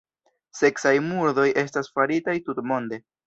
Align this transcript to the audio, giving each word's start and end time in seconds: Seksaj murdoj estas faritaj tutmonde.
Seksaj 0.59 0.93
murdoj 1.09 1.45
estas 1.65 1.91
faritaj 1.99 2.37
tutmonde. 2.49 3.03